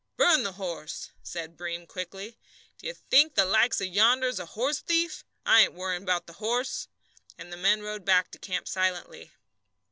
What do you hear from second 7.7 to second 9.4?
rode back to camp silently.